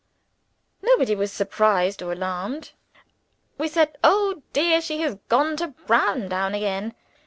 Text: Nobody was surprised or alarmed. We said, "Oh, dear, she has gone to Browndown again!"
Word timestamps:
Nobody 0.81 1.13
was 1.13 1.31
surprised 1.31 2.01
or 2.01 2.11
alarmed. 2.13 2.71
We 3.59 3.67
said, 3.67 3.99
"Oh, 4.03 4.41
dear, 4.51 4.81
she 4.81 5.01
has 5.01 5.19
gone 5.29 5.55
to 5.57 5.67
Browndown 5.85 6.55
again!" 6.55 6.95